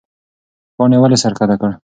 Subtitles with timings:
[0.75, 1.71] پاڼې ولې سر ښکته کړ؟